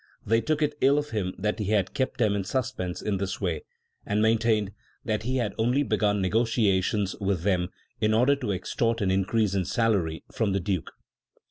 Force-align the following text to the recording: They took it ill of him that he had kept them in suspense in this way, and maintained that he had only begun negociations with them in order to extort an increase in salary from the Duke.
They 0.25 0.41
took 0.41 0.63
it 0.63 0.73
ill 0.81 0.97
of 0.97 1.11
him 1.11 1.35
that 1.37 1.59
he 1.59 1.65
had 1.65 1.93
kept 1.93 2.17
them 2.17 2.33
in 2.35 2.43
suspense 2.43 3.03
in 3.03 3.17
this 3.17 3.39
way, 3.39 3.61
and 4.03 4.19
maintained 4.19 4.71
that 5.05 5.21
he 5.21 5.37
had 5.37 5.53
only 5.59 5.83
begun 5.83 6.23
negociations 6.23 7.15
with 7.19 7.43
them 7.43 7.69
in 7.99 8.11
order 8.11 8.35
to 8.37 8.51
extort 8.51 9.01
an 9.01 9.11
increase 9.11 9.53
in 9.53 9.63
salary 9.63 10.23
from 10.31 10.53
the 10.53 10.59
Duke. 10.59 10.89